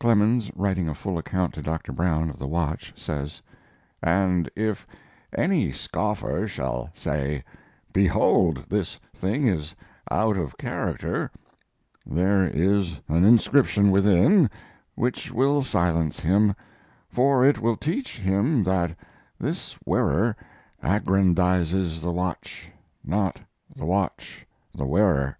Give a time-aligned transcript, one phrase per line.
[0.00, 1.92] Clemens, writing a full account to Dr.
[1.92, 3.42] Brown of the watch, says:
[4.02, 4.86] And if
[5.36, 7.44] any scoffer shall say,
[7.92, 9.74] "behold this thing is
[10.10, 11.30] out of character,"
[12.06, 14.48] there is an inscription within
[14.94, 16.54] which will silence him;
[17.10, 18.96] for it will teach him that
[19.38, 20.34] this wearer
[20.82, 22.72] aggrandizes the watch,
[23.04, 23.42] not
[23.76, 25.36] the watch the wearer.